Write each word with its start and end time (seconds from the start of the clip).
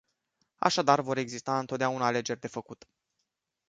Așadar 0.57 0.99
vor 0.99 1.17
exista 1.17 1.59
întotdeauna 1.59 2.05
alegeri 2.05 2.39
de 2.39 2.47
făcut. 2.47 2.87